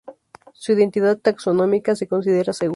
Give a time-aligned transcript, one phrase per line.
[0.53, 2.69] Su identidad taxonómica se considera segura.